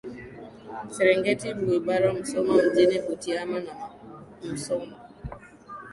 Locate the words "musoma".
2.13-2.53, 4.47-4.95